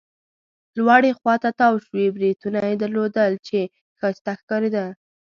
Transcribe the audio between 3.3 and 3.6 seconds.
چې